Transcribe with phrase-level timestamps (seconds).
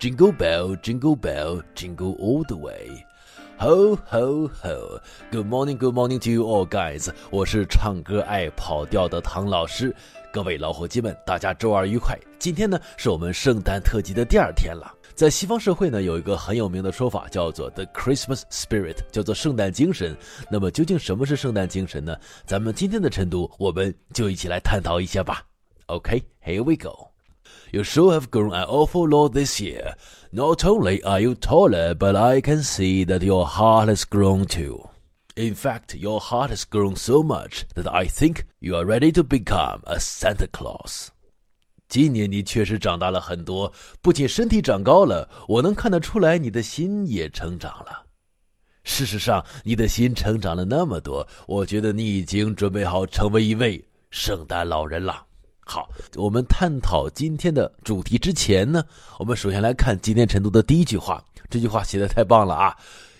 [0.00, 3.04] Jingle bell, jingle bell, jingle all the way.
[3.58, 5.00] Ho ho ho!
[5.32, 7.08] Good morning, good morning to you all, guys.
[7.32, 9.92] 我是唱歌爱跑调的唐老师。
[10.32, 12.16] 各位老伙计们，大家周二愉快。
[12.38, 14.94] 今天呢，是我们圣诞特辑的第二天了。
[15.16, 20.16] 在西方社会呢，有一个很有名的说法，叫做 the Christmas spirit，叫做圣诞精神。
[20.48, 22.16] 那么究竟什么是圣诞精神呢？
[22.46, 25.42] 咱们今天的晨读，我们就一起来探讨一下吧。
[25.86, 27.07] OK，here we go.
[27.71, 29.95] You sure have grown an awful lot this year.
[30.31, 34.89] Not only are you taller, but I can see that your heart has grown too.
[35.35, 39.23] In fact, your heart has grown so much that I think you are ready to
[39.23, 41.07] become a Santa Claus.
[41.89, 48.05] 今年你确实长大了很多，不仅身体长高了，我能看得出来你的心也成长了。
[48.83, 55.25] 事实上，你的心成长了那么多，我觉得你已经准备好成为一位圣诞老人了。
[55.70, 55.86] 好，
[56.16, 58.82] 我们探讨今天的主题之前呢，
[59.18, 61.22] 我们首先来看今天晨读的第一句话。
[61.50, 62.74] 这句话写的太棒了啊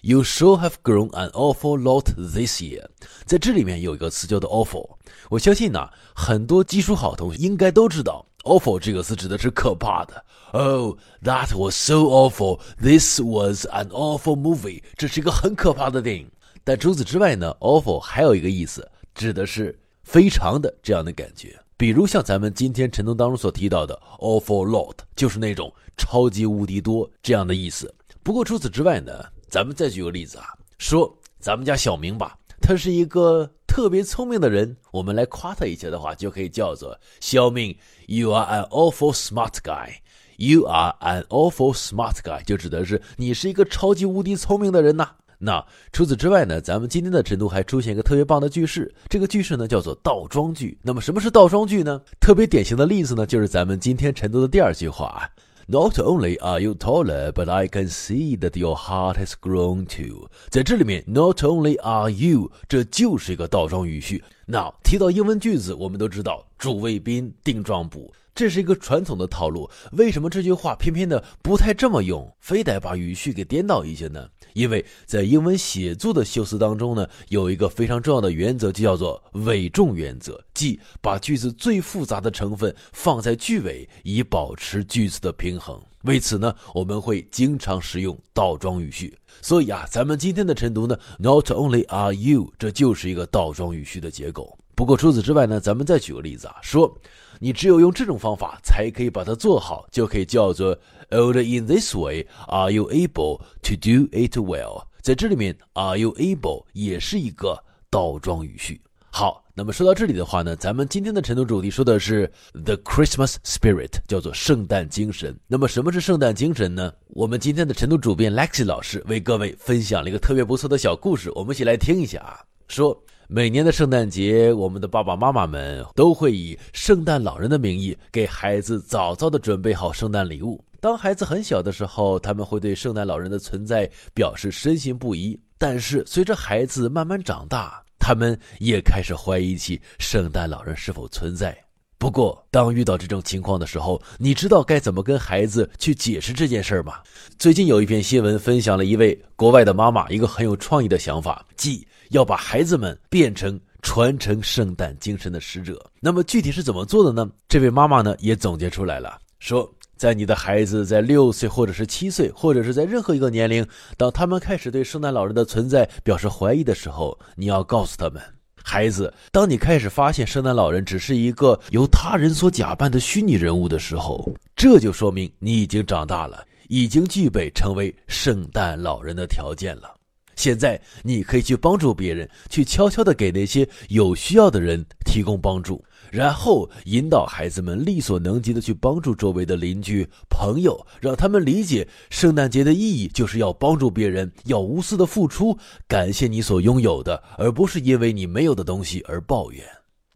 [0.00, 2.84] ！You sure have grown an awful lot this year。
[3.24, 4.90] 在这里面有一个词叫做 awful，
[5.30, 8.26] 我相信呢，很多基础好同学应该都知道。
[8.42, 10.24] Awful 这个词指的是可怕的。
[10.50, 12.58] Oh, that was so awful.
[12.76, 14.82] This was an awful movie.
[14.96, 16.28] 这是一个很可怕的电影。
[16.64, 21.56] 但除此之外呢，awful 还有一个意思，指的是非常的这样的感觉。
[21.82, 27.92] 比如像咱们今天晨读当中所提到的 awful lot，就是那种超级无敌多这样的意思。
[28.22, 29.12] 不过除此之外呢，
[29.48, 30.44] 咱们再举个例子啊，
[30.78, 33.50] 说咱们家小明吧，他是一个。
[33.66, 37.74] 特别聪明的人，我们来夸他一下的话，就可以叫做小明。
[38.06, 39.94] You are an awful smart guy.
[40.36, 45.08] You are an awful smart guy，就指的是你是一个超级无敌聪明的人呐。
[45.44, 50.78] 那除此之外呢，咱们今天的晨读还出现一个特别棒的句式，这个句式呢叫做倒装句。
[50.82, 52.00] 那么什么是倒装句呢？
[52.20, 55.28] 特别典型的例子呢，就是咱们今天晨读的第二句话。
[55.66, 60.28] Not only are you taller, but I can see that your heart has grown too。
[60.48, 64.22] 在这里面，Not only are you，这就是一个倒装语序。
[64.52, 68.12] 那提到英文句子，我们都知道主谓宾定状补。
[68.34, 74.28] 这是一个传统的套路，为什么这句话偏偏的不太这么用，非得把语序给颠倒一些呢？
[74.52, 85.80] 因为在英文写作的修辞当中呢，有一个非常重要的原则，就叫做尾重原则，即把句子最复杂的成分放在句尾，以保持句子的平衡。
[86.02, 89.16] 为此呢，我们会经常使用倒装语序。
[89.40, 94.58] 所以啊，咱们今天的晨读呢，Not only are you，这就是一个倒装语序的结构。
[94.74, 96.92] 不过除此之外呢，咱们再举个例子啊，说。
[97.40, 100.78] 你只有用这种方法才可以把它做好，就可以叫做
[101.10, 104.84] Only in this way are you able to do it well。
[105.00, 108.80] 在这里面，Are you able 也是一个倒装语序。
[109.14, 112.26] 好，那么说到这里的话呢，咱们今天的晨读主题说的是
[112.64, 115.38] The Christmas Spirit，叫做圣诞精神。
[115.46, 116.90] 那么什么是圣诞精神呢？
[117.08, 122.40] 我们今天的晨读主编 Lexi 老师为各位分享了一个特别不错的小故事，我们一起来听一下啊。
[122.68, 122.98] 说。
[123.28, 130.62] 每年的圣诞节，我们的爸爸妈妈们都会以圣诞老人的名义给孩子早早的准备好圣诞礼物。
[130.80, 135.38] 当孩子很小的时候，他们会对圣诞老人的存在表示深信不疑。
[135.56, 141.56] 但是随着孩子慢慢长大，他们也开始怀疑起圣诞老人是否存在。
[141.98, 146.94] 不过，当遇到这种情况的时候，你知道该怎么跟孩子去解释这件事吗？
[147.38, 151.86] 最近有一篇新闻分享了一位国外的妈妈一个很有创意的想法，即。
[152.10, 157.26] 要把孩子们变成传承圣诞精神的使者，那么具体是怎么做的呢？
[157.48, 159.66] 这位妈妈呢也总结出来了，说
[159.96, 163.66] 在你的孩子在六岁或者是七岁，或者是在任何一个年龄，
[163.96, 168.20] 当他们开始对圣诞老人的存在表示怀疑的时候，你要告诉他们，
[168.62, 179.94] 孩子，当你开始发现圣诞老人只是一个由他人所假扮的虚拟人物的时候，这就说明你已经长大了，已经具备成为圣诞老人的条件了。
[180.34, 195.54] 现在你可以去帮助别人，去悄悄地给那些有需要的人提供帮助，然后引导孩子们力所能及的去帮助周围的邻居、朋友，让他们理解圣诞节的意义就是要帮助别人，要无私的付出，
[195.86, 199.62] 感谢你所拥有的，而不是因为你没有的东西而抱怨。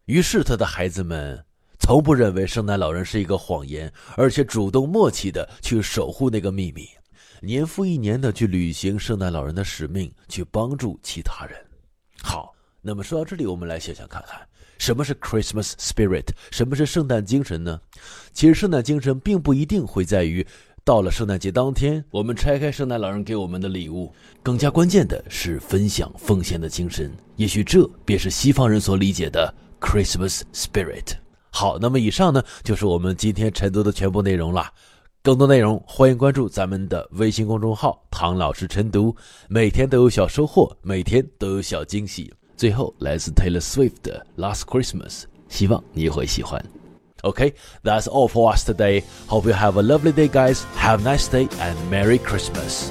[0.06, 1.44] 于是他的孩子们
[1.78, 6.88] 从不认为圣诞老人是一个谎言，而且主动默契的去守护那个秘密。
[7.42, 11.54] 年复一年的去履行圣诞老人的使命，去帮助其他人。
[12.22, 14.40] 好，那么说到这里，我们来想想看看，
[14.78, 16.28] 什么是 CHRISTMAS SPIRIT？
[16.50, 17.80] 什么是圣诞精神呢？
[18.32, 20.46] 其实圣诞精神并不一定会在于
[20.84, 24.12] 到了圣诞节当天，我们拆开圣诞老人给我们的礼物。
[24.42, 27.10] 更加关键的是分享奉献的精神。
[27.36, 31.14] 也许这便是西方人所理解的 CHRISTMAS SPIRIT。
[31.50, 34.70] 好，那么以上呢，就是我们今天晨读的全部内容了。
[35.22, 39.16] 更多内容欢迎关注咱们的微信公众号，唐老师晨读。
[39.48, 42.32] 每天都有小收获，每天都有小惊喜。
[42.56, 45.10] 最后来自 Taylor Swift 的《Last Christmas》，
[45.48, 46.64] 希望你也会喜欢。
[47.22, 49.02] Okay, that's all for us today.
[49.26, 50.62] Hope you have a lovely day, guys.
[50.78, 52.90] Have a nice day and Merry Christmas.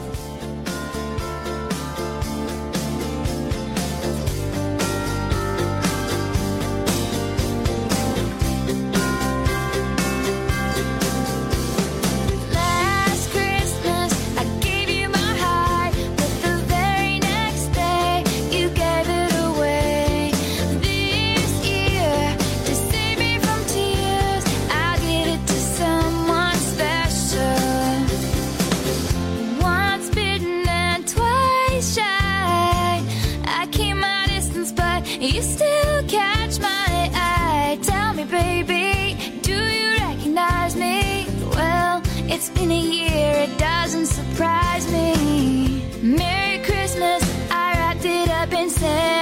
[42.35, 45.81] It's been a year, it doesn't surprise me.
[46.01, 49.14] Merry Christmas, I wrapped it up and said.